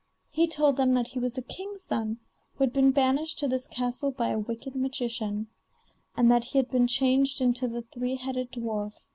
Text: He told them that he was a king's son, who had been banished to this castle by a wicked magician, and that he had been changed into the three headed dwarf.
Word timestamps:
He 0.31 0.47
told 0.47 0.77
them 0.77 0.93
that 0.95 1.09
he 1.09 1.19
was 1.19 1.37
a 1.37 1.43
king's 1.43 1.83
son, 1.83 2.17
who 2.55 2.63
had 2.63 2.73
been 2.73 2.89
banished 2.89 3.37
to 3.37 3.47
this 3.47 3.67
castle 3.67 4.09
by 4.09 4.29
a 4.29 4.39
wicked 4.39 4.75
magician, 4.75 5.45
and 6.17 6.31
that 6.31 6.45
he 6.45 6.57
had 6.57 6.71
been 6.71 6.87
changed 6.87 7.39
into 7.39 7.67
the 7.67 7.83
three 7.83 8.15
headed 8.15 8.51
dwarf. 8.51 8.93